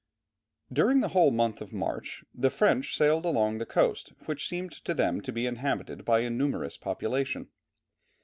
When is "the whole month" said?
1.01-1.61